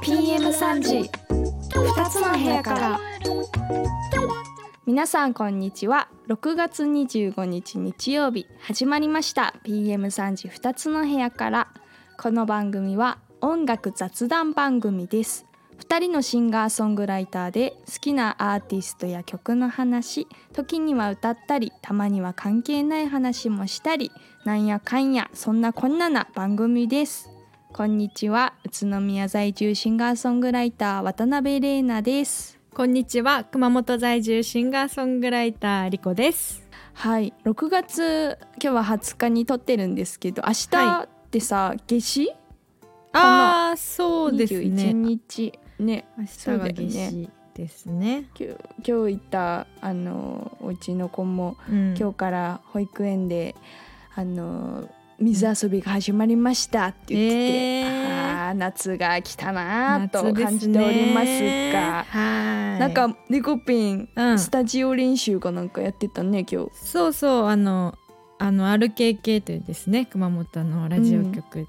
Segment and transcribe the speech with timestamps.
[0.00, 1.10] PM3 時
[1.74, 3.00] 2つの部屋から。
[4.86, 6.08] 皆さんこんにちは。
[6.28, 8.46] 6月25日日曜日。
[8.60, 9.52] 始まりました。
[9.64, 11.68] PM3 時2つの部屋から。
[12.16, 15.44] この番組は音楽雑談番組です。
[15.78, 24.10] 2人のシンガーソングライターで好きなアーティストや曲の話時には歌ったりたまには関係ない話もしたり
[24.44, 27.30] なんやかんやそんなこんなな番組です。
[27.72, 32.58] こんにちは宇都宮在住シンガーソングライター渡辺玲奈です。
[32.74, 36.62] こんにちは熊本在住シンガーソングライターリコです。
[36.94, 42.30] はい6月今日は20日に撮ってるんですけど明日ってさ、夏至？
[43.12, 48.26] ああそうです21ね日ね明日そうだよが夏ね至ですね。
[48.38, 48.54] 今
[48.84, 51.94] 日今日行ったあのお家の子もうん。
[51.98, 53.56] 今日から保育園で
[54.14, 54.88] あの
[55.18, 58.48] 水遊びが始まりましたって言ってて、えー。
[58.48, 62.80] あー夏が来たなと感じておりますが、はい。
[62.80, 64.38] なんかリコピン、うん。
[64.38, 66.70] スタジオ練習かなんかやってたね今日。
[66.74, 67.96] そうそうあの
[68.38, 71.66] あの RKK というですね熊本のラジオ局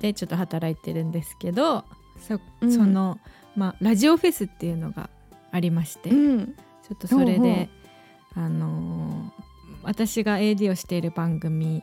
[0.00, 1.84] でちょっと働いてるんですけど、
[2.20, 2.72] そうん。
[2.72, 3.18] その、
[3.56, 5.10] まあ、ラジオフェスっていうのが
[5.50, 7.68] ありまして、ちうん、ょっとそれで
[8.34, 9.42] あのー
[9.84, 11.80] 私が AD をしている番組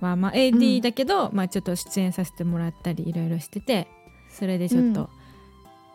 [0.00, 3.88] は、まあ、AD だけど、まあ、ちょっと出演させてもらったりいろいろしてて
[4.30, 4.94] それでちょっうん。
[4.94, 5.10] と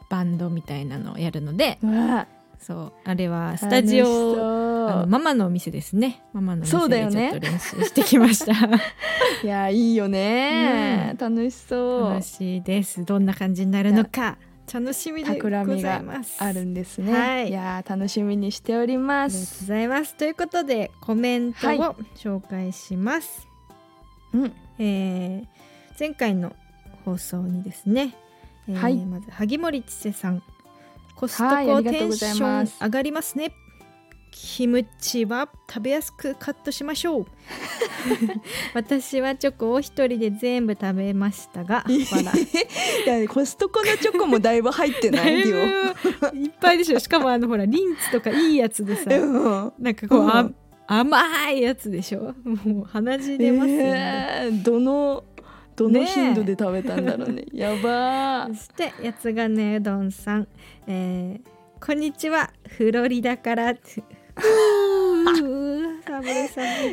[0.09, 2.27] バンドみたいなのをやるので、うわ。
[2.59, 6.21] そうあれはスタジオママのお店ですね。
[6.31, 7.31] ママのおそうだよね。
[7.33, 8.53] 店でちょっと練習してきました。
[9.43, 11.35] いやいいよね、うん。
[11.35, 12.09] 楽しそう。
[12.11, 13.03] 楽しいです。
[13.03, 14.37] どんな感じになるのか
[14.71, 15.61] 楽しみでござ
[15.95, 16.43] います。
[16.43, 17.51] あるんですね、はい。
[17.51, 20.15] やー楽しみにしておりまありがとうすございます。
[20.15, 21.79] ということでコメントをはい。
[22.15, 23.47] 紹介します、
[24.33, 24.53] うん。
[24.79, 25.47] えー
[25.99, 26.55] 前回の
[27.05, 28.15] 放送にですね、
[28.69, 28.97] えーはい。
[28.97, 30.43] まず萩森千世さん。
[31.15, 33.51] コストコテンション上がりますね
[34.39, 37.25] キムチは食べやすくカットしましょう。
[38.75, 41.97] 私はチョコを一人で全部食べましたが笑。
[42.03, 45.57] いやコストコのチョコもだいぶ入ってないよ。
[46.33, 46.99] いっぱいでしょ。
[46.99, 49.73] しかもあのほらリンツとかいいやつでさうん。
[49.79, 50.55] なんかこう、あうん。
[50.85, 52.35] 甘いやつでしょ。
[52.43, 53.77] もう鼻血出ますよ。
[53.77, 55.23] ね、えーどの
[55.75, 57.43] どの頻度で食べたんだろうね。
[57.53, 58.47] やば。
[58.47, 60.47] ーそしてやつがねうどんさん、
[60.85, 62.51] えーこんにちは。
[62.67, 63.75] フロリダから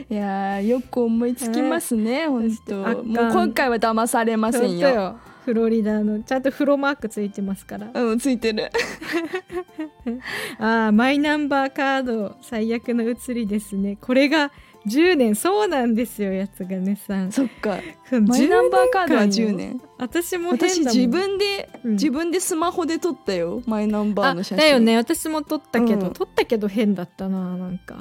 [0.09, 2.77] いやーよく思いつきますね、本当。
[2.77, 5.17] もう今回は騙されませんよ。
[5.45, 8.71] フロリダのちゃんとフロマークついてますからうんついてる。
[10.59, 14.53] あーマイナンバーカード最悪の写りですねこれが
[14.87, 17.33] 10年そうなんですよやつがねさん。
[17.33, 17.79] そっか。
[18.11, 19.81] ママイナンバーカードは10年。
[19.99, 21.93] 私も私自分で、うん。
[21.93, 23.63] 自分でスマホで撮ったよ。
[23.67, 24.59] マイナンバーあの写真。
[24.59, 24.97] だよね。
[24.97, 26.13] 私も撮ったけど、うん。
[26.13, 27.97] 撮ったけど変だったななんか。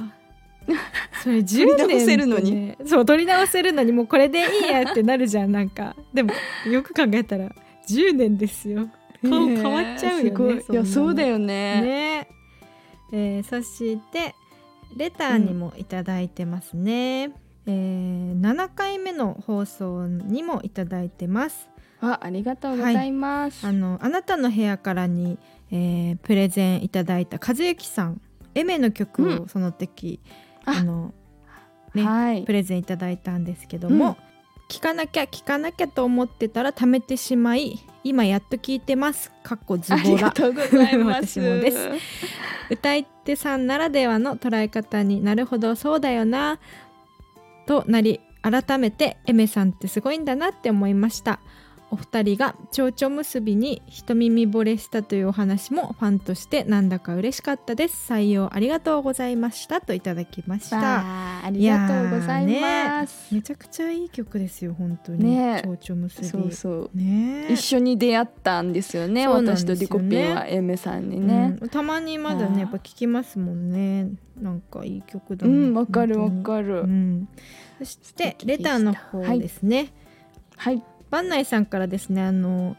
[1.23, 2.75] それ10取り直年せるのに？
[2.85, 5.95] そう取り直せるのにもうこれでいいやってなるじゃんなんか。
[6.13, 6.31] でも
[6.69, 7.50] よく考えたら
[7.89, 8.89] 10年ですよ。
[9.21, 10.55] 顔変わっちゃうよねすごい。
[10.57, 11.81] いやそうだよね。
[11.81, 12.27] ね。
[13.13, 14.35] えーそして
[14.95, 17.31] レターにもいただいてますね、
[17.65, 21.69] えー7回目の放送にもいただいてます。
[22.01, 23.65] あありがとうございます。
[23.65, 25.37] あのあなたの部屋からに、
[25.71, 28.21] えープレゼンいただいた和幸さん
[28.55, 30.19] エメの曲うをその時、
[30.65, 31.13] ああの
[31.93, 32.43] ねはい。
[32.43, 32.51] プ。
[32.51, 34.32] レゼンいただいたんですけども、うん
[34.69, 39.31] 聞かなきゃ聞かなきゃと思ってたら貯めてしまい今やっと聞いてます。
[39.44, 41.40] かっこズありボラがとうございます。
[41.40, 41.90] 私もです。
[42.69, 46.59] 歌い手さんならではの捉え方になるほどそうだよな。
[47.66, 51.40] となり改めてエメさんってすごいんだなって思いました
[51.93, 58.11] お二人が蝶々結びに一耳惚れしたというお話もファンとしてなんだか嬉しかったです。
[58.11, 61.45] 採用ありがとうございましたといただきました。
[61.45, 63.31] ありがとうございます。
[63.31, 65.23] めちゃくちゃいい曲ですよ本当に。
[65.23, 65.62] ね。
[65.81, 66.27] 蝶々結び。
[66.27, 66.89] そうそう。
[66.95, 67.47] ね。
[67.51, 69.13] 一緒に出会ったんですよね。
[69.13, 69.27] ね。
[69.27, 71.57] 私とリコピンはエメさんにね。
[71.62, 71.69] うん。
[71.69, 74.09] たまにまだねやっぱ聞きますもんね。
[74.41, 76.81] なんかいい曲だうな、ん、わかるわる、かる。
[76.81, 77.29] うん、
[77.77, 79.94] そしてレターの方ですね、
[80.57, 80.83] はい。
[81.13, 82.75] 番内さんからですねあの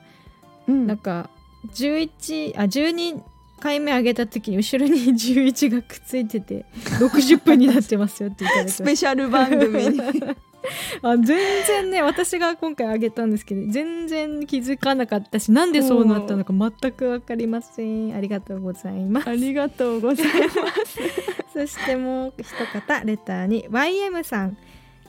[0.66, 0.88] うん。
[0.88, 1.30] なんか
[1.72, 3.22] 11あ12
[3.60, 6.66] 回目上げた時に後ろに 11がくっついてて
[6.98, 10.00] 60分になってますよっていただきましたスペシャル番組に。
[11.02, 11.26] あ全
[11.66, 18.16] 然ね私が今回あげたんですけど全然気づかなかったしなんでそうなったのか全く分かりません。
[18.16, 19.28] ありがとうございます。
[19.28, 20.32] ありがとうございま
[20.86, 20.98] す。
[21.52, 24.56] そしてもう一方レターに YM さん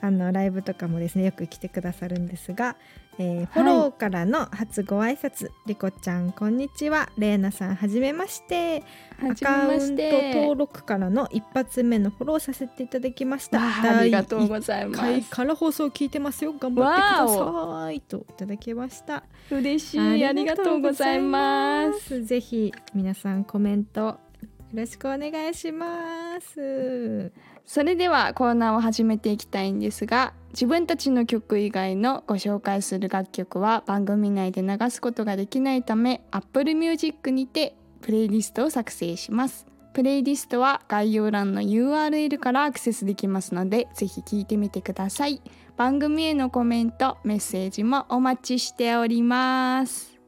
[0.01, 2.75] あのライブとかもですねよく来てくださるんですが、
[3.17, 7.09] えーフォローからの初ご挨拶、リコちゃんこんにちは。
[7.17, 8.83] レイナさんはじめまして。
[9.21, 10.03] アカウント
[10.33, 13.59] 登録からの一発目のフォローさせていただきました。
[13.59, 15.29] わあありがとうございま回す。
[15.29, 16.53] から放送聞いてますよ。
[16.59, 18.01] 頑張ってください。
[18.01, 19.23] といただきました。
[19.50, 22.23] 嬉しいありがとうございます。
[22.25, 27.31] ぜひ皆さんコメントよろしくお願いします
[27.65, 39.65] それではコーナーを始めていきたいんですが自分たちの曲以外のご紹介する楽曲は番組内で流すことができないため Apple Music にてプレイリストを作成します。
[39.94, 45.41] プレイリストは概要欄の URL からアクセスできますのでぜひ聞いてみてください。
[45.75, 50.19] 番組へのコメントメッセージもお待ちしております。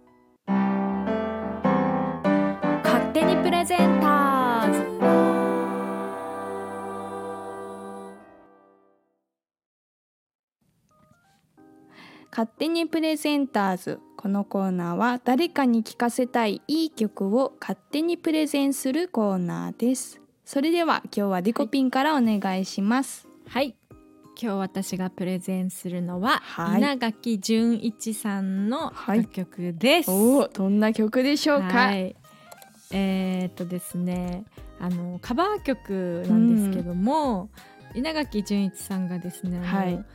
[2.84, 4.97] 勝手にプレゼンターズ。
[12.38, 14.00] 勝手にプレゼンターズ。
[14.16, 20.22] このコーナーは誰かに聴かせたいいい曲を勝手にプレゼンするコーナーです。
[20.46, 23.28] それでは今日はリコピンからお願いします。
[23.48, 23.76] はい。
[24.40, 26.78] 今日私がプレゼンするのは、はい。
[26.78, 29.22] 稲垣潤一さんのはい。
[29.22, 32.16] 楽曲です、おおどんな曲でしょうか、はい。
[32.92, 34.46] えーっとですね
[34.80, 37.50] あのカバー曲なんですけども、
[37.96, 40.06] 稲垣潤一さんがですね、はい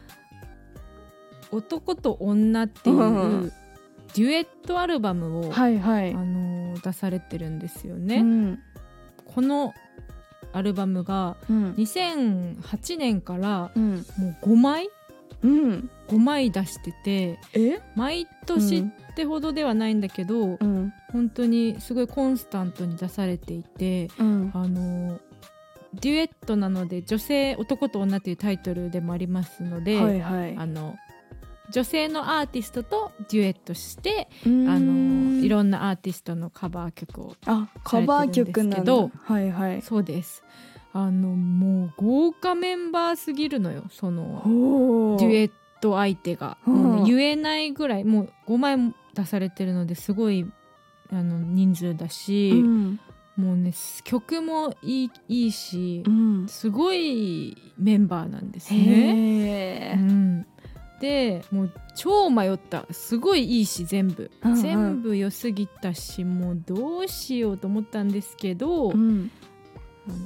[1.53, 3.05] 男と女っていうう
[3.47, 3.53] ん
[4.15, 6.13] デュエットアルバムを、 はいはい。
[6.13, 8.21] あの出されてるんですようね。
[8.23, 8.59] ん。
[9.25, 9.73] この
[10.53, 11.73] アルバムがうん。
[11.73, 14.05] 2008年からうん。
[14.19, 14.91] もう5枚？
[15.43, 15.91] うん。
[16.09, 17.81] 5枚出しててえ？
[17.97, 20.93] 毎年ってほどではないんだけど、うん。
[21.11, 24.51] 本当にすごいコンスタントに出されていてうん。
[24.53, 25.19] あの
[25.95, 30.57] デュエットなので女性男と女っていうタイトルでもありますので、はいはい。
[30.59, 30.97] あの
[31.73, 38.93] 女性のアーティストとデュエットしてあのいろんなアーティストのカバー曲をあカバー曲なんだ。
[38.95, 39.83] はいはい。
[39.83, 40.45] そうです。
[40.93, 45.51] あのもう豪華メンバーすぎるのよそのおデュエッ
[45.83, 50.47] ット相手が、ね言えないぐらいもう5枚も出されてるのですごい
[51.11, 53.01] あの人数だし、うん。
[53.37, 53.73] もうね
[54.05, 56.47] 曲もいいいいしう、ん。
[56.49, 59.95] すごいメンバーなんですね。
[59.99, 60.47] うん、
[61.03, 62.87] でもう超迷った。
[62.93, 64.57] すごいいいし全部、うんうん。
[64.57, 69.31] 全部良すぎたしもうどうしようと思ったんですけど、うん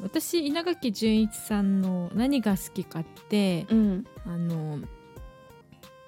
[0.03, 4.05] 私稲垣潤一さんの何が好きかってうん。
[4.27, 4.79] あの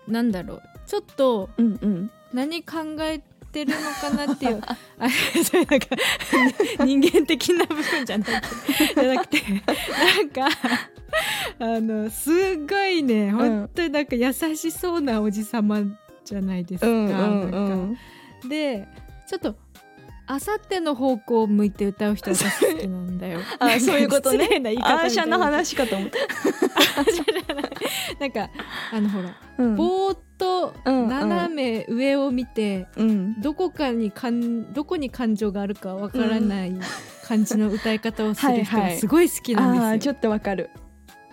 [0.06, 0.62] なんだろう。
[0.87, 2.11] ちょっとうんうん。
[2.35, 3.23] 何考え
[3.64, 4.60] てるのかなっていう
[4.99, 5.08] あ
[5.44, 5.87] それなんか
[6.84, 10.49] 人間的な部分じゃなくてじゃなくてなんか
[11.60, 12.34] あのすっ
[12.69, 15.82] ごいね本当になんか優しそうなおじさま
[16.25, 16.87] じゃないですか。
[16.87, 16.94] うん。
[16.94, 17.99] うんうなん
[18.49, 18.87] で
[19.26, 19.56] ちょっと
[20.31, 23.40] あさっての方向を向いて歌う人私好きなんだよ。
[23.58, 24.40] あそういうことね。
[24.44, 26.19] 失礼な言い方アーシャの話かと思った。
[28.20, 28.50] なんか
[28.93, 29.75] あのほらうん。
[29.75, 33.40] ぼーっとうんうん斜め上を見て、うん。
[33.40, 36.73] どこかにかんどこに感情があるかわからない
[37.25, 38.94] 感じの歌い方をする人はいはい。
[38.94, 39.88] がすごい好きなんですよ。
[39.88, 40.70] あーちょっとわかる。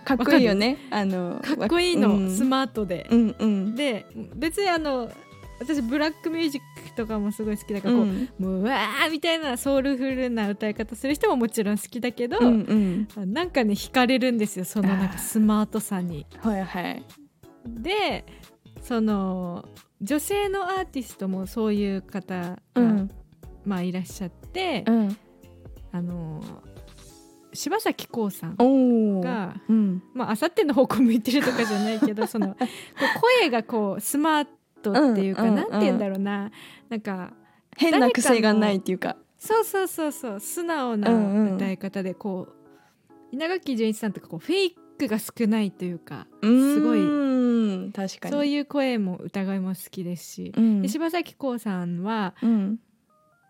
[0.04, 0.78] かっこいいよね。
[0.90, 2.30] あのかっこいいの、うん。
[2.30, 3.06] スマートで。
[3.10, 3.74] うんうん。
[3.74, 5.10] で別にあの
[5.58, 8.28] 私ブラックミュージックとかもすごい好きだから、こうん。
[8.38, 13.08] うもううわーみたいなソウルフルな歌い方する人ももちろん好きだけど、うんうん。
[13.16, 16.26] あなんかね惹かれるんですよそのなんかスマートさに。
[16.40, 17.02] はいはい。
[17.66, 18.24] で
[18.86, 19.68] その
[20.00, 23.10] 女性のアーティストもそういう方が、うん。
[23.64, 25.16] まあいらっしゃって、うん。
[25.90, 26.40] あの
[27.52, 30.02] 柴咲コウさんがうん。
[30.14, 32.56] まああさっての方向向いてるとかじゃないけど その
[33.40, 34.46] 声がこうスマー
[34.82, 36.52] トっていうか、うんうんなんて言うんだろうな。
[36.88, 37.32] なんか
[37.76, 39.16] 変な癖がないっていうか。
[39.36, 41.56] そうそうそうそう素直なうんうん。
[41.56, 48.32] 歌い方でこう、稲垣潤一さんとかこうフェイクが少ないというかすごいい確かに。
[48.32, 50.82] そういう声も歌声も好きですし、うん。
[50.82, 52.78] で柴咲コウさんはうん。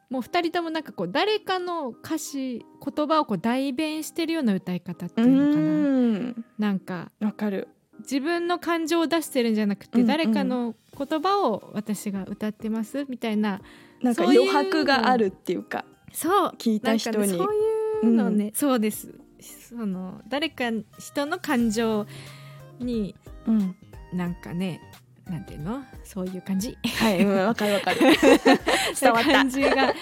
[0.09, 6.45] もう二人ともなんかこう誰かの歌詞言葉をこう代弁してるような歌い方っていうのかな、うん。
[6.59, 7.69] なんかわかる。
[8.00, 13.61] 自分の感情を出してるんじゃなくて、うんうん誰かの言葉を私が歌ってますみたいな
[14.00, 16.55] なんか余白があるっていうかそう。
[16.57, 17.29] 聞いた人に。
[17.29, 17.55] そう
[18.05, 20.64] いうのね、そうですその誰か
[20.99, 22.07] 人の感情
[22.78, 23.14] に
[23.47, 23.76] うん
[24.12, 24.81] なんかね
[25.28, 25.83] なんていうの？
[26.05, 26.78] そういう感じ。
[26.99, 27.99] はいうんわかるわかる。
[29.00, 29.33] 伝わった。
[29.33, 29.95] 感じが伝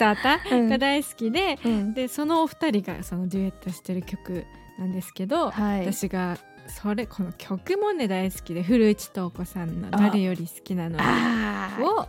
[0.00, 0.68] わった、うん。
[0.68, 1.94] が大好きでうん。
[1.94, 4.44] でそのお二人がそのデュエットしてる曲
[4.78, 5.80] なんですけど、はい。
[5.80, 11.84] 私がそれこの曲もね大好きで古市東子さんの「誰より好きなのに」あー。
[11.84, 12.06] を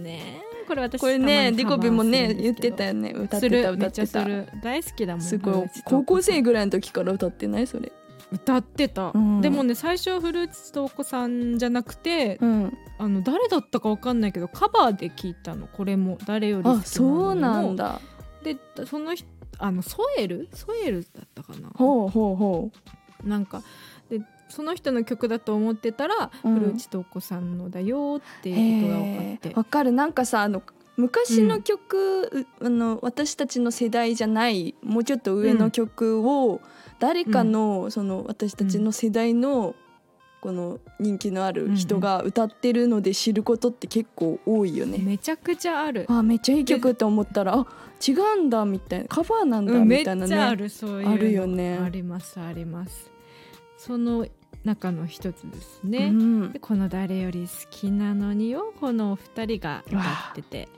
[0.00, 3.12] ねこれ私これねリコビもね言ってたよよね。
[3.12, 4.24] 歌ってた歌ってた。
[4.62, 5.70] 大好きだもんすごい。
[5.84, 7.66] 高校生ぐらいの時から歌ってない？
[7.66, 7.92] それ。
[8.32, 9.40] 歌ってた、うん。
[9.40, 12.78] でもね最初は古内東子さんじゃなくて、うん。
[12.98, 15.66] あの誰だったかわかんないけどカバーで聞いたの。
[15.68, 18.00] これも誰より好きそうなんだ。
[18.42, 18.56] で
[18.86, 20.48] その人あのソエル？
[20.52, 21.70] ソエルだったかな。
[21.74, 22.70] ほうほうほ
[23.24, 23.64] なんかで
[24.48, 26.54] その人の曲だと思ってたら、うん。
[26.54, 29.54] 古内東子さんのだよってういうことが分かって。
[29.54, 29.92] わかる。
[29.92, 30.62] なんかさあの
[30.96, 36.60] 昔の曲、うあの私たちの世代じゃないもうちょっと上の曲を
[36.98, 39.74] 誰かの,、その私たちの世代の
[40.40, 44.98] この人気のある人が歌ってるので知ることって結構多いよね。
[44.98, 47.66] めちゃくちゃある、あめっちゃいい曲って思ったらあ
[48.06, 50.56] 違うんだみたいなカバーなんだみたいなね。
[50.56, 51.10] るそういうの。
[51.10, 51.78] あるよね。
[51.78, 53.10] ありますあります。
[53.76, 54.26] その
[54.66, 56.52] 中の一つですね、うん。
[56.52, 60.02] でこの「誰より好きなのに」をこのお二人が歌っ
[60.34, 60.68] てて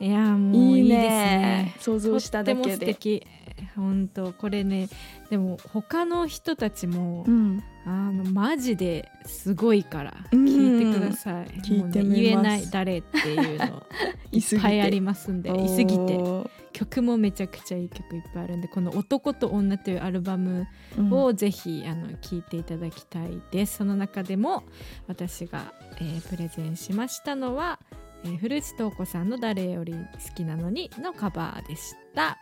[0.00, 1.76] いやもういいですね。
[1.80, 2.68] 想像しただけで。
[2.68, 3.26] も素敵。
[3.74, 4.88] 本当これね
[5.30, 10.44] でも他の人たちも、うん、あのマジですごいからうん。
[10.44, 13.86] 聞いてください、うね言えない誰っていうの
[14.32, 16.18] いっぱいありますんでいすぎて。
[16.70, 21.12] 曲もめちゃくちゃいい曲いっぱいあるんでこの「男と女」というアルバムうん。
[21.12, 23.78] をぜひあの聴いていただきたいです。
[23.78, 24.62] その中でも
[25.08, 27.80] 私が、えープレゼンしましたのは、
[28.24, 29.98] えー古内東子さんの「誰より好
[30.34, 32.36] きなのに」のカバーでした。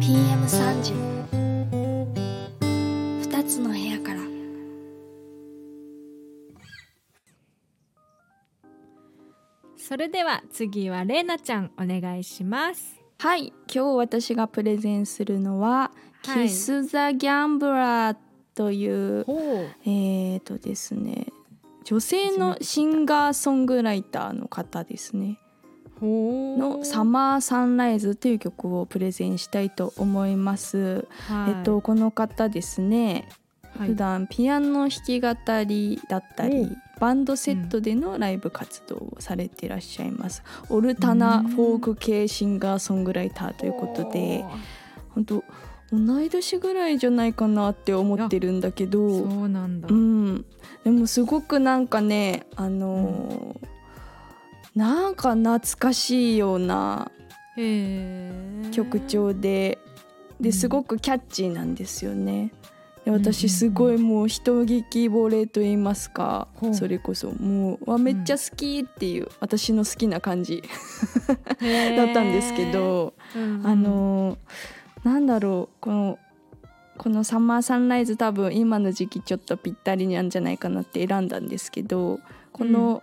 [0.00, 0.92] PM3 時
[3.28, 4.20] 二つの部屋から。
[9.76, 13.00] それでは次はれいなちゃんお願いします。
[13.18, 13.52] はい。
[13.72, 15.92] 今日私がプレゼンするのは
[16.26, 16.48] 「はい。
[16.48, 18.18] キス・ザ・ギャンブラー」
[18.54, 18.86] とい
[19.20, 21.26] う、ほえーとですね
[21.84, 25.38] 女性のシンガーソングライターの方ですね。
[26.00, 31.06] の「サマーサンライズ」という曲をプレゼンしたいと思います。
[31.28, 31.50] はい。
[31.58, 33.28] えっとこの方ですね。
[33.76, 33.88] はい。
[33.88, 35.28] 普段ピアノ弾き語
[35.66, 41.48] りだったり、うんバンドセットでのライブ活動をされていらっしゃいます、オルタナうん。
[41.48, 44.44] フォーク系シンガーソングライターということで
[45.10, 45.44] 本当
[45.92, 50.44] 同い年ぐらいじゃないかなって思ってるんだけそどうなんだ、うん、
[50.84, 53.74] でもすごくなんかねあのー
[54.74, 57.10] なんか懐かしいような
[58.72, 59.78] 曲調で
[60.38, 60.42] うん。
[60.42, 62.52] ですごくキャッチーなんですよね。
[63.04, 63.34] でうんうんうん。
[63.34, 66.74] 私すごいもう人聞惚れと言いますか、ほう。
[66.74, 70.60] それこそもうわめっちゃ好きっていう、私の好きな感じ
[71.96, 73.66] だったんですけど、うんうん。
[73.66, 76.18] あのーなんだろうこの
[76.98, 82.20] この「サマーサンライズ」多分今の時期ちょっとぴったりなんじゃないかなって選んだんですけど
[82.52, 83.02] この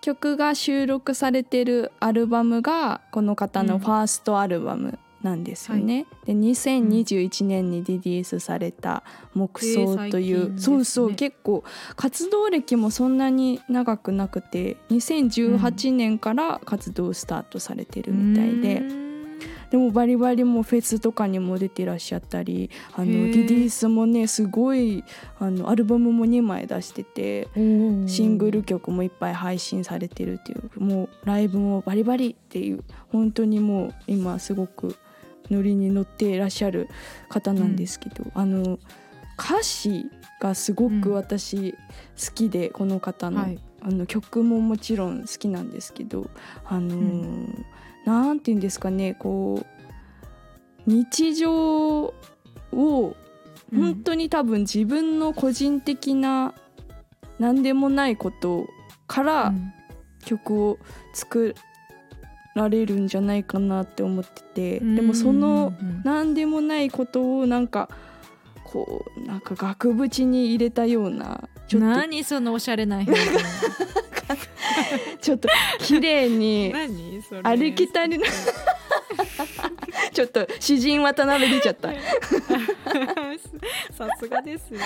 [0.00, 6.06] 曲が収録されてるアルバムがこの方のファーストアルバムなんですよね。
[6.24, 9.02] で2021年にリリースされた
[9.34, 10.58] 「木想」という、ね。
[10.58, 11.62] そうそう結構
[11.96, 18.80] 活動歴もそんなに長くなくて2018年から活動スタートされてるみたいで。
[18.80, 19.09] うーん
[19.70, 25.04] でもバリバリもフェスとかにも出てらっしゃったりあのリリースもねすごい
[25.38, 27.48] あのアルバムも2枚出してて
[28.06, 34.96] シングル曲もいっぱい配信されてるっていうもうライブもバリバリっていう本当にもう今すごく
[35.50, 36.88] ノリに乗っていらっしゃる
[37.28, 38.78] 方なんですけど、あの
[39.38, 40.06] 歌詞
[40.40, 41.78] がすごく私好
[42.34, 43.58] きで、この方の,、はい。
[43.82, 46.28] あの曲ももちろん好きなんですけど
[46.66, 47.64] あのーなん
[48.04, 52.14] て言うんですかねこう日常を
[52.72, 56.54] 本当に多分自分の個人的な
[57.38, 58.66] 何でもないこと
[59.06, 59.72] からうん。
[60.24, 60.78] 曲を
[61.14, 61.54] 作
[62.54, 64.96] られるんじゃないかなって思ってて、うん。
[64.96, 65.72] でもその
[66.04, 67.88] 何でもないことをなんか
[68.64, 73.20] こうなんか額縁に入れたようなちょっと何そのおしゃれな表現
[75.20, 77.40] ちょっと綺麗に何それ。
[77.44, 78.26] ありきたりな
[80.12, 81.90] ちょっと詩人渡辺出ちゃった。
[83.92, 84.80] さすがですね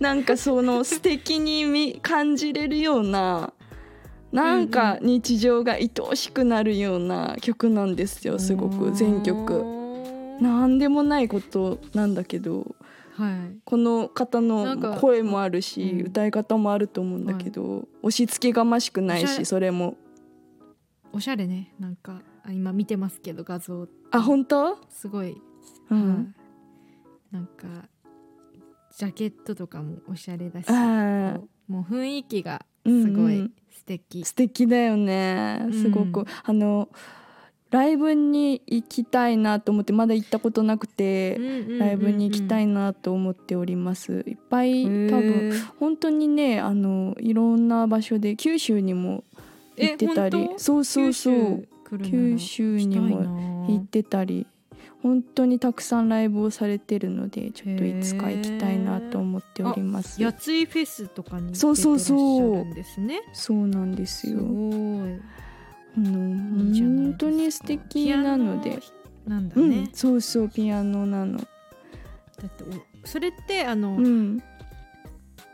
[0.00, 3.52] なんかその素敵に見感じれるような
[4.30, 9.82] なんか日常が愛おしくなるような曲なんですよすごく全曲。
[10.40, 12.74] なんでもないことなんだけど
[13.14, 13.58] はい。
[13.64, 16.06] この方の声もあるし、うん。
[16.06, 19.96] 歌い方もあると思うんだけど、押し付けがましくないおしそれも。
[21.12, 21.74] おしゃれね。
[21.78, 23.86] なんかあ今見てますけど画像。
[24.10, 24.78] あ本当？
[24.88, 25.36] すごい、
[25.90, 26.26] うん、はい。
[27.32, 27.88] なんか
[28.96, 30.68] ジャケットとかもおしゃれだし
[31.68, 35.66] もう雰囲気がすうんごいうん素敵、素敵だよね。
[35.72, 36.88] すごく、うんあの
[37.72, 41.38] ライブに行きたいなと思ってまだ行ったことなくて、
[41.78, 44.24] ライブに行きたいなと思っております。
[44.26, 49.24] いっぱい多分本当にねあのいろんな場所で九州にも
[49.76, 50.50] 行ってたり。
[50.58, 51.66] そうそうそう。
[52.04, 54.46] 九州にも行ってたり。
[55.02, 60.22] 本当にたくさんライブをされてるのでちょっといつか行きたいなと思っております。
[60.22, 63.22] やついフェスとかにそうそうそう出てらっしゃるんですね。
[63.32, 64.38] そうなんですすよ。
[64.42, 65.20] ごい
[65.96, 68.78] あの本当に素敵なので。
[69.26, 71.38] なんだうね、ん、そうそうピアノなの。
[71.38, 71.44] だ
[72.46, 74.42] っておそれってあの、うん。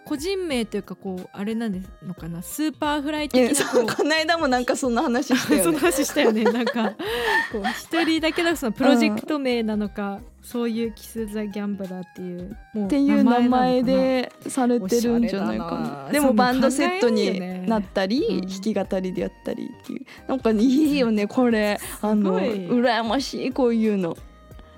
[0.07, 2.40] 個人名というかこうあれなんですのかな？
[2.42, 6.45] Superfly 的なえそうこの間もなんかそんな話したよ そのね話したよね。
[6.45, 6.95] なんか
[7.50, 16.04] こう一人だけのそのプロジェクト名なのか、そういう Kiss the Gambler っていうもうっていう名前でされてるんじゃないかな。
[16.04, 16.10] な。
[16.10, 18.40] でもバンドセットになったり、うん。
[18.48, 20.06] 弾き語りでやったりっていう。
[20.26, 21.78] なんかいいよねこれ。
[22.00, 24.16] あの羨ましいこういうの。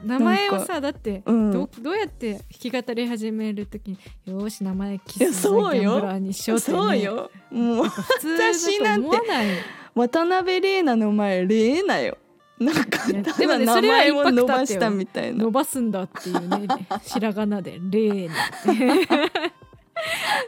[0.04, 1.50] な名前をさだってうん。
[1.50, 5.92] どどうやって弾き語り始めるときによーし名前キス・ザ・ギそうよ。
[5.94, 7.30] ャンブラーにしようって、ね、そうよ。
[7.50, 9.46] もう普通だと思わない。
[9.94, 12.16] 渡辺玲奈の前玲奈よ
[12.60, 13.06] なんか
[13.38, 15.44] でもねそれは前インパクトを伸ばしたみたいな。
[15.44, 16.68] 伸ばすんだっていうね。
[17.02, 19.52] ひらがなで「レーナ」って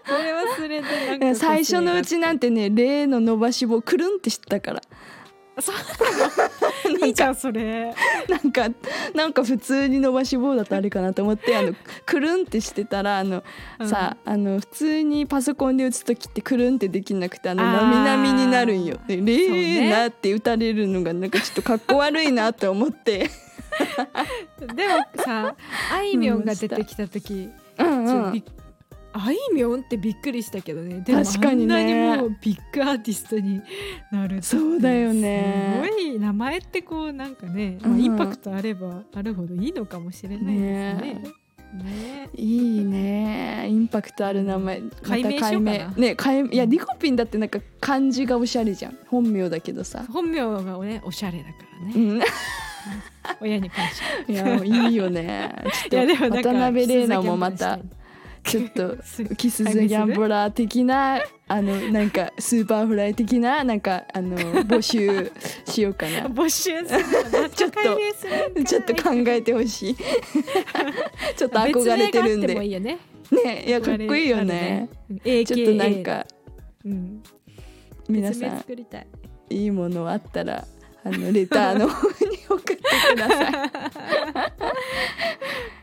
[0.06, 4.82] それはそれでなんかいや最初のうちなんてね例の伸ばし棒くるんって知ったから
[7.04, 7.94] いいじゃんそれ。
[8.28, 8.68] なんか
[9.14, 11.74] なんか普通に伸ばし棒だとあれかなと思ってあの
[12.06, 13.42] くるんってしてたらあの、
[13.78, 13.88] うん。
[13.88, 18.98] さあの普通にパソコンで打つ時ってくるんってできなくてあのなみなみになるんよ。
[19.06, 23.30] で「レそうーねナ」って打たれるのがなんかちょっとかっこ悪いなと思って。
[24.74, 25.54] でもさ
[25.92, 28.06] あいみょんが出てきた時、うんうん。
[28.06, 28.42] ちょびっ
[29.14, 31.00] あいみょんってびっくりしたけどね。
[31.00, 33.60] でも確かにねあんなにもうビッグアーティストに
[34.10, 35.82] なるそうだよね。
[35.84, 38.00] すごい名前ってこうなんかね、まあうん。
[38.00, 41.22] インパクトあればあるほどいいのかもしれないですね。
[41.72, 42.28] ね。
[42.34, 43.66] いいね。
[43.68, 44.82] インパクトある名前。
[45.02, 46.50] 改名しようね改名。
[46.50, 48.98] いやリコピンだってなんか漢字がおしゃれじゃん。
[49.06, 50.04] 本名だけどさ。
[50.10, 52.20] 本名がねおしゃれだからね、うん。
[53.40, 54.04] 親に感謝。
[54.32, 55.54] いやいいよね。
[55.88, 57.78] い やちょっと渡辺玲奈もまた
[58.44, 58.96] ちょっと
[59.36, 65.32] Kiss the Gambler 的なあのなんか Superfly 的ななんかあの募集
[65.64, 66.26] しようかな。
[66.32, 67.48] 募集するの？
[67.50, 69.96] ちょっとちょっと考えてほしい。
[71.36, 72.98] ちょっと憧れてるん別名があってもいいよね。
[73.30, 74.88] ねいやかっこいいよね。
[75.08, 75.44] ね。
[75.44, 76.26] ちょっとなんか
[76.84, 77.22] うん、
[78.08, 78.64] 皆さん。
[79.50, 80.66] いいものあったら
[81.04, 83.52] あのレターの方に送ってください。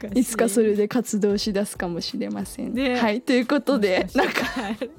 [0.08, 0.24] い。
[0.24, 2.74] つかそれで活動しだすかもしれません。
[2.74, 2.96] ね。
[2.98, 4.44] はいということでなんか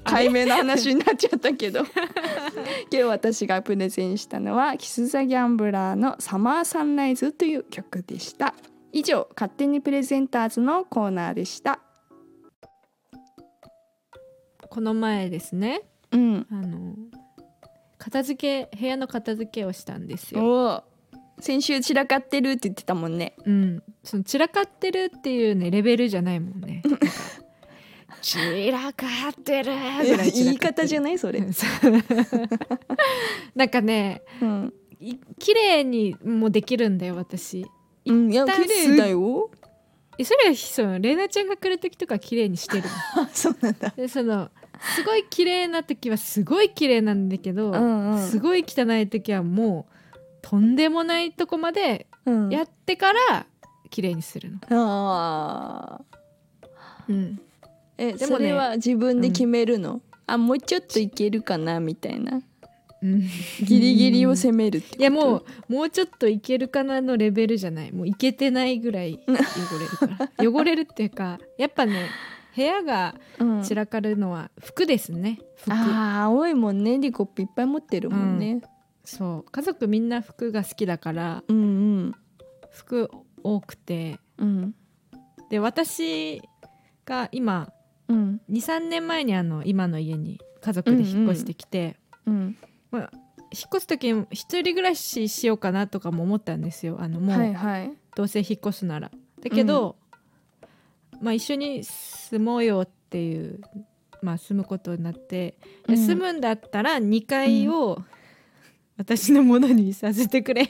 [0.03, 1.81] 解明の話になっちゃったけど。
[2.91, 8.53] 今日私がプレゼンしたのはキス・ザ・ギャンブラーの「サマー・サンライズ」という曲でした。
[8.93, 11.79] 以上勝手にプレゼンターズのコーナーでした。
[14.69, 15.81] この前ですね。
[16.11, 16.47] うん。
[16.51, 16.95] あの
[17.97, 20.83] 片付け部屋の片付けをしたんですよ。
[21.41, 23.33] 先週散らかってるって言ってたもんね。
[23.45, 26.83] うん、その散らかってるっていうねレベルじゃないもんね。
[28.21, 31.41] 散らかってるぐらい 言い方じゃないそれ、
[33.55, 37.65] なんかねうん、い綺麗にもできるんだよ私。
[38.05, 39.49] うん、いや綺麗だよ。
[40.19, 42.83] えそれはそうレイナちゃんが来る時とか綺麗にしてる
[43.33, 43.91] そうなんだ。
[43.95, 44.51] でその
[44.95, 48.19] すごい綺麗な時はすごい綺麗なんだけど、うんうん。
[48.19, 49.93] すごい汚い時はもう
[50.41, 52.49] とんでもないとこまでうん。
[52.49, 53.45] やってから
[53.89, 54.59] 綺麗にするの。
[54.69, 57.13] あー。
[57.13, 57.41] うん、
[57.97, 62.41] えでもねそれは自分で決めるの、あもうちょっといけるかなみたいな。
[63.01, 63.21] うん。
[63.63, 65.01] ギリギリを攻めるってこと？
[65.01, 67.91] いやもうもうちょっといけるかなのレベルじゃない。
[67.91, 70.31] もういけてないぐらい汚れるから。
[70.49, 72.07] 汚れるっていうかやっぱね
[72.55, 73.63] 部屋がうん。
[73.63, 75.39] 散らかるのは服ですね。
[75.57, 75.73] 服。
[75.73, 76.99] あー青いもんね。
[76.99, 78.61] リコップいっぱい持ってるもんね、
[79.03, 79.51] そう。
[79.51, 81.61] 家族みんな服が好きだからうん、う
[82.07, 82.15] ん。
[82.71, 83.09] 服
[83.43, 84.19] 多くて。
[84.37, 84.75] うん。
[85.49, 86.41] で私
[87.05, 87.71] が今
[88.07, 88.41] うん。
[88.49, 92.57] 23年前にあの今の家に家族で引っ越してきて、うん
[92.91, 93.09] まあ、
[93.51, 96.97] 引っ越す時に一人暮らししようかなとかも思ったんですよ。
[96.99, 97.91] あのもう、はいはい。
[98.15, 99.11] どうせ引っ越すなら。
[99.41, 99.95] だけど、
[101.21, 103.61] まあ、一緒に住もうよっていう、
[104.21, 105.97] まあ、住むことになって、うん。
[105.97, 108.01] 住むんだったら2階を
[109.01, 110.69] 私のものにさせてくれ。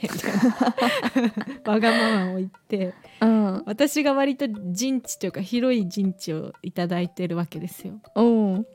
[1.66, 2.94] わがままを言って。
[3.20, 3.62] うん。
[3.66, 8.00] 私が割と陣地というか広い陣地をいただいてるわけですよ。
[8.14, 8.66] おう。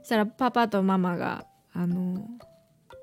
[0.00, 2.28] そしたらパパとママがあの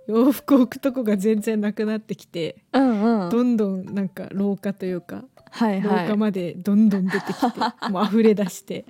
[0.08, 3.30] 洋服置くとこが全然なくなってきてうんうん。
[3.32, 6.08] どんどんなんか廊下というか廊はいはい。
[6.08, 8.86] 下までどんどん出てきて、 もう溢れ出して。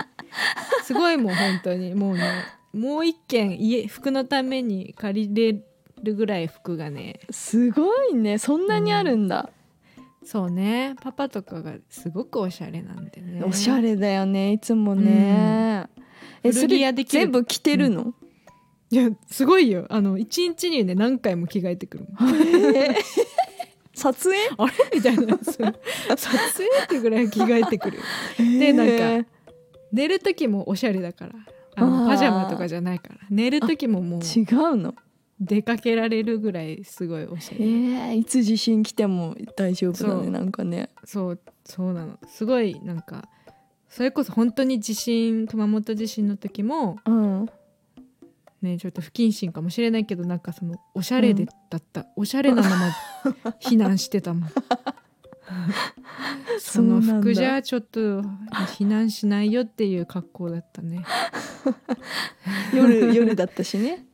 [0.84, 2.22] すごいもう本当にもうね
[2.74, 5.64] もう一軒家服のために借りれ
[6.04, 8.38] るぐらい服がねすごいね。
[8.38, 9.50] そんなにあるんだ、
[10.24, 10.96] そうね。
[11.02, 13.44] パパとかがすごくおしゃれなんでね。
[13.44, 14.52] おしゃれだよね。
[14.54, 15.88] いつもね、
[16.44, 18.14] えそ古着屋れで全部着てるの、
[18.90, 19.86] いやすごいよ。
[19.90, 22.08] あの一日にね何回も着替えてくる
[23.94, 24.38] 撮影？
[24.58, 24.74] あれ？
[24.94, 25.38] みたいな。
[25.42, 25.76] そ う
[26.18, 28.00] 撮影ってぐらい着替えてくる
[28.38, 29.26] でなんかえー。
[29.92, 31.34] 寝る時もおしゃれだから。
[31.78, 33.16] あのパジャマとかじゃないから。
[33.30, 34.22] 寝る時ももう。
[34.22, 34.96] 違うの？
[35.40, 40.90] 出かけられるぐらいすごいおしゃえれー、いつ地震来ても大丈夫だねなんかね。
[41.04, 42.18] そうそうなの。
[42.28, 43.28] すごいなんか
[43.90, 47.50] それこそ本当に地震熊本地震の時もうん。
[48.62, 52.92] ねちょっと不謹慎かもしれないけどなんかそのおしゃれでだった、おしゃれなまま
[53.62, 54.50] 避難してたもん。
[56.60, 58.22] その服じゃちょっと
[58.78, 61.04] 避難しないよっていう格好だったね。
[62.74, 64.06] 夜夜だったしね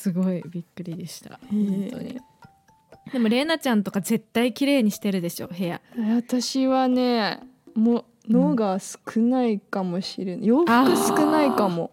[0.00, 1.34] すごいびっくりでした。
[1.34, 2.16] へ本当に。
[2.16, 5.80] えでも玲奈ちゃんとか絶対綺麗にしてるでしょ部屋。
[6.16, 7.40] 私はね
[7.74, 10.46] もう脳が少ないかもしれない。
[10.46, 11.90] 洋服あー少ないかも。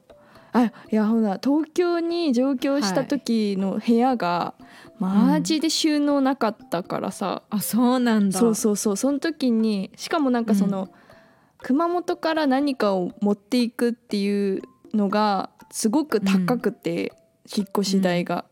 [0.53, 4.53] あいやほら東京に上京した時の部屋が、
[4.99, 8.39] マジで収納なかったからさ、あそうなんだ。
[8.39, 8.97] そうそうそう。
[8.97, 10.89] その時にしかもなんかその、
[11.59, 14.61] 熊本から何かを持っていくっていう
[14.93, 17.11] のがすごく高くて、
[17.55, 18.45] 引っ越し代が、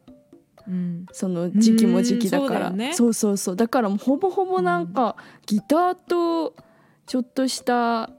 [0.67, 2.93] うん、その時期も時期だから、うんそうね。
[2.93, 3.55] そうそうそう。
[3.55, 6.55] だからもうほぼほぼなんか、ギターと
[7.05, 8.09] ちょっとした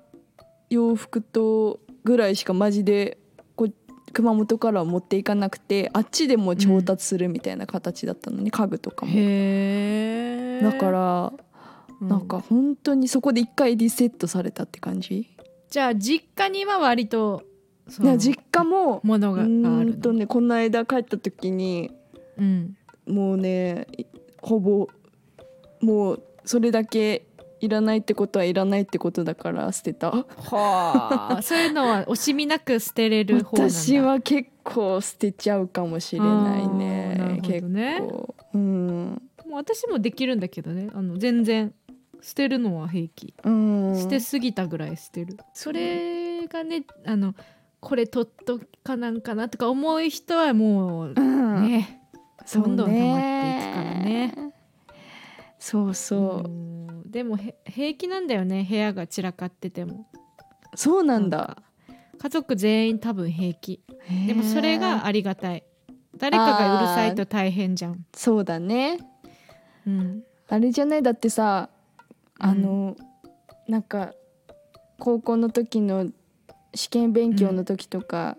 [0.70, 3.18] 洋服とぐらいしかマジで
[3.56, 3.74] こう
[4.12, 9.12] 熊本からは持っていかなくてあっちでも調達するみたいな形だったのに、家具とかも。
[9.12, 11.32] だから
[12.00, 15.28] なんか本当にそこで一回リセットされたって感じ？
[15.68, 17.42] じゃあ実家には割と
[18.18, 21.92] 実家もものがあるんとねこの間帰った時に
[22.36, 22.76] うん。
[23.06, 24.04] もうねい
[24.42, 24.88] ほぼ
[25.80, 27.26] もうそれだけ
[27.60, 30.10] いらないってことはいらないってことだから捨てた。
[30.10, 31.42] はあ。
[31.42, 33.74] そういうのは惜しみなく捨てれる方なんだ。
[33.74, 37.16] 私は結構捨てちゃうかもしれないね。
[37.18, 38.34] るほど結ね構。
[38.54, 39.22] うん。
[39.46, 40.90] もう私もできるんだけどね。
[40.92, 41.72] あの全然
[42.20, 43.34] 捨てるのは平気。
[43.42, 43.98] うん。
[43.98, 47.34] 捨てすぎたぐらい捨てる、それがねあの
[47.88, 51.62] これ取っとかなんかなとか思う人はもううん。
[51.68, 52.02] ね、
[52.44, 54.34] そうどんどん溜まっていくからね。
[55.60, 56.52] そうそう、う
[57.06, 57.10] ん。
[57.10, 60.10] でもへ平気なんだよね部屋が散らかってても。
[60.74, 61.38] そうなんだ。
[61.38, 61.62] なんか
[62.18, 63.80] 家族全員多分平気。
[64.26, 65.62] でもそれがありがたい。
[66.16, 68.98] 誰かがうるさいと大変じゃん、そうだね。
[69.86, 71.02] うん、あれじゃない？
[71.02, 71.68] だってさ
[72.38, 72.96] あの、
[73.68, 74.12] なんか
[74.98, 76.10] 高校の時の
[76.76, 78.36] 試験勉強の時とか、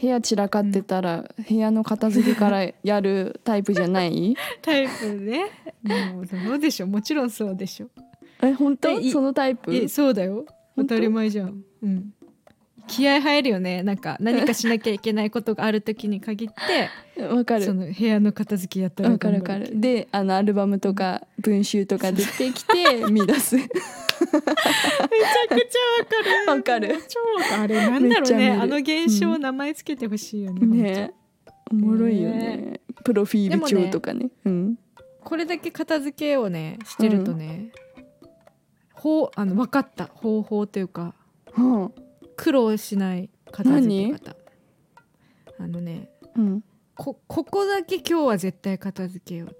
[0.00, 4.36] 部屋散らかってたら、部屋の片付けからやるタイプじゃない？
[4.62, 5.44] タイプね。
[5.82, 7.88] もうそうでしょもちろんそうでしょ
[8.42, 9.00] え本当？
[9.10, 9.74] そのタイプ？
[9.74, 10.46] えそうだよ。
[10.74, 10.94] 本当？
[10.94, 11.62] 当たり前じゃん。
[11.82, 12.12] うん。
[12.86, 13.82] 気合入るよね。
[13.82, 16.48] なんか何かしなきゃいけないことがある時に限っ
[17.16, 17.64] て わかる。
[17.64, 19.80] その部屋の片付けやったらわかるわかる。
[19.80, 23.56] であのアルバムとか文集とか出てきて見出す
[24.26, 26.50] くちゃわかる。
[26.50, 27.02] わかる。
[27.08, 28.50] 超わかるあれなんだろうね。
[28.50, 31.14] あの現象名前つけてほしいよね,、ね。
[31.70, 32.38] おもろいよね。
[32.38, 32.80] ね。
[33.04, 34.30] プロフィール帳とかね。
[34.44, 34.78] うん。
[35.22, 37.72] これだけ片付けをねしてるとね、
[38.92, 40.06] ほうあの分かった。
[40.06, 41.14] 方法というか
[41.52, 41.90] は
[42.36, 44.36] 苦労しない片付け方。
[45.58, 46.64] あのねあうん。
[46.96, 49.56] こここだけ今日は絶対片付けよう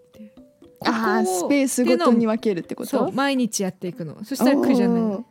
[0.85, 2.91] あースペースごとに分けるってこと？
[2.91, 4.25] そう毎日やっていくの。
[4.25, 5.03] そしたら苦じゃない。
[5.03, 5.25] う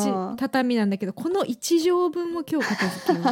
[0.00, 3.22] ち畳なんだけどこの1畳分も今日片付けよう。
[3.24, 3.30] こ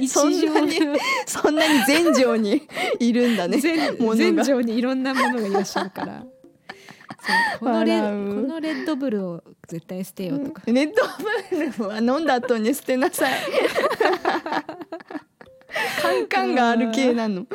[0.00, 2.62] のそん1なに畳分そんなに全城に
[3.00, 3.58] いるんだね。
[3.58, 4.16] 全物が。
[4.16, 6.24] 全城にいろんなものがいらっしゃるから。
[7.58, 10.40] このレこのレッドブルを絶対捨てよう。
[10.40, 11.02] とか、レッド
[11.80, 13.32] ブルは飲んだ後に捨てなさい
[16.00, 17.46] カンカンがある系なの。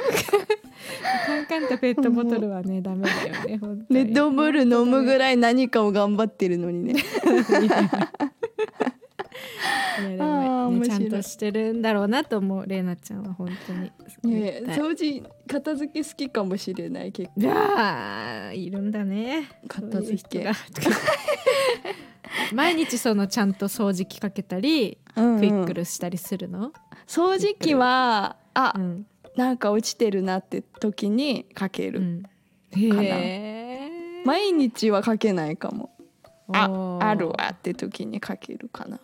[1.26, 6.94] カンカンとペットボトルはねダメだよねレッドブル飲むぐらい何かを頑張ってるのにね。
[10.00, 13.92] いやであーも、ね、ちゃんとしてるんだろうなと思うれいなちゃんは本当に。
[14.68, 17.42] 掃除片付け好きかもしれない結構。
[17.42, 19.50] いやーいるんだね。
[19.68, 20.52] 片付け。
[22.54, 25.40] 毎日そのちゃんと掃除機かけたり、うんうん。
[25.40, 26.72] クイックルしたりするの、
[27.08, 29.06] 掃除機はあ、うん。
[29.36, 32.24] なんか落ちてるなって時にかける、うん、
[34.26, 35.90] 毎日はかけないかも。
[36.54, 39.00] ああるわって時にかけるかな。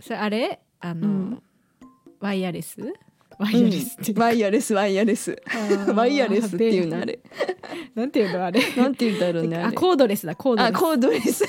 [0.00, 0.58] それあれ？
[0.80, 1.42] あの、うん。
[2.18, 2.80] ワイヤレス？
[3.38, 5.40] ワイヤレスって、ワイヤレスワイヤレス。
[5.94, 7.20] ワイヤレスっていうのあれ。
[7.94, 8.60] なんていうのあれ？
[8.76, 10.74] なんて言うんだろうねコードレスだコードレス。
[10.74, 11.44] あコードレス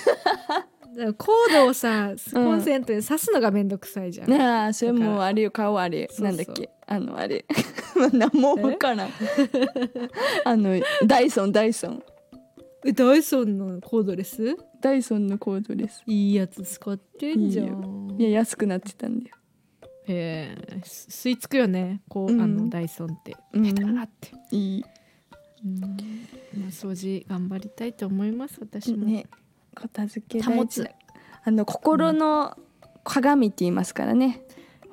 [1.17, 5.51] コードをさコンセントに挿すのがめんどくさいじゃん、なあそれもうあれよ。
[5.51, 6.69] 顔あれなんだっけ？
[6.87, 7.45] あのあれ。
[8.13, 9.09] 何もわからん。
[10.45, 12.03] あのダイソンダイソン。
[12.85, 14.55] えダイソンのコードレス？
[14.81, 16.01] ダイソンのコードレス。
[16.05, 18.15] いいやつ使ってんじゃん。
[18.17, 19.35] いや安くなってたんだよ。
[20.07, 22.01] へえ吸い付くよね。
[22.09, 22.41] こう、うん。
[22.41, 23.35] あのダイソンって。
[23.53, 23.63] うん。
[23.63, 24.85] ペターって、いい。
[25.65, 25.79] うん。
[25.81, 25.87] ま
[26.67, 29.25] あ、掃除頑張りたいと思います私も、ね
[29.79, 30.89] 片付け保つ。
[31.43, 32.57] あの心の
[33.03, 34.41] 鏡って言いますからね、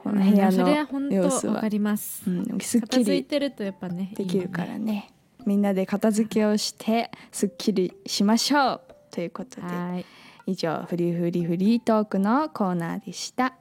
[0.03, 1.61] この部うん屋の本様子は。
[1.61, 5.11] か、ります、うん、すっ片きり付いてるとやっぱねできるからね。
[5.45, 10.05] みんなで片付けをしてすっきりしましょうということで
[10.47, 13.55] 以上フリフリフリートークのコーナーでした。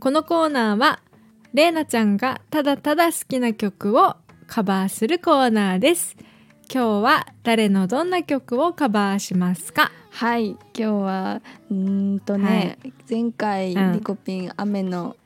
[0.00, 1.00] このコーナーは
[1.52, 6.16] れいなちゃんがただただ好きな曲をカバーするコーナーです
[6.72, 9.90] 今日は誰のどんな曲をカバーしますか？
[10.12, 12.78] はい今日はうーんとね、
[13.10, 13.92] 前回うん。
[13.94, 15.16] リコピン雨の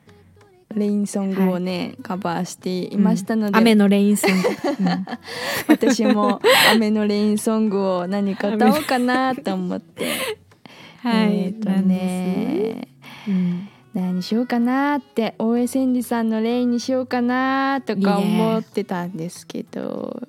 [0.73, 4.47] レインソングをね、カバーしていましたので、雨のレインソング、
[4.79, 5.05] うん。
[5.69, 6.41] 私も
[6.73, 10.13] 雨のレインソングを何か歌おうかなと思って。
[11.03, 11.39] はい。
[11.41, 12.87] えっ、とね。
[13.27, 13.69] うん。
[13.93, 20.27] 何にしようかなって大江千里さんの「レイン」にしようかなとかいいね思ってたんですけど。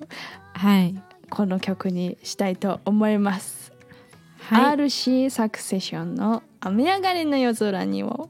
[0.53, 0.95] はい
[1.29, 3.71] この曲にしたいと思います。
[4.39, 4.77] はい。
[4.77, 8.29] RC サクセションの「雨上がりの夜空に」を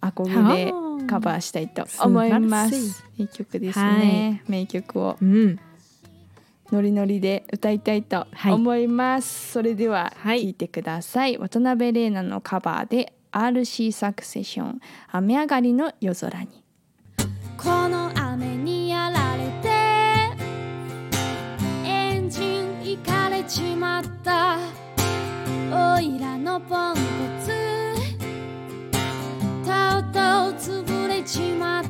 [0.00, 0.72] アコギで
[1.06, 3.04] カバーしたいと思います。
[3.16, 3.24] い。
[3.24, 5.16] い曲ですね、名曲を。
[5.20, 5.58] うん。
[6.72, 10.42] ノリノリで歌いたいと思います、それでははい。
[10.42, 16.64] 聴いてください、渡辺玲奈のカバーで RC サクセション雨上がりの夜空に。
[17.56, 18.03] この雨に
[24.24, 24.56] った。
[25.70, 27.00] おいらのポンコ
[27.44, 27.52] ツ。
[29.66, 31.83] たうたう潰れちまった。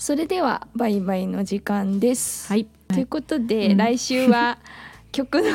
[0.00, 2.64] それではバイバイの時間です、はい。
[2.88, 3.76] ということで、うん。
[3.76, 4.56] 来週は
[5.12, 5.50] 曲の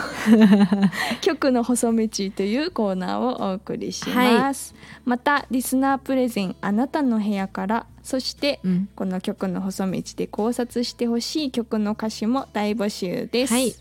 [1.21, 8.89] 曲の細道というコーナーをお送りします、またリスナープレゼンあなたの部屋からそしてうん。
[8.95, 13.73] この曲の細道で考察してほしい曲の歌詞も大募集です、はい。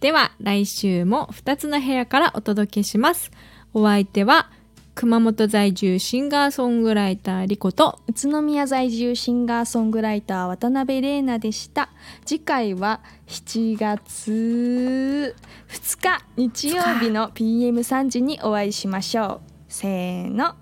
[0.00, 3.30] では来週も2つの部屋からお届けします。
[3.74, 4.50] お相手は
[4.94, 7.98] 熊本在住シンガーソングライターリコと。
[8.06, 11.90] 宇都宮在住シンガーソングライター渡辺玲奈でした。
[12.24, 15.34] 次回は7月
[15.68, 19.50] 2日日曜日の PM3 時にお会いしましょう。
[19.68, 20.54] せーの。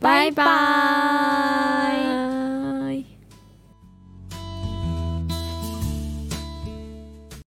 [0.00, 2.67] バイバーイ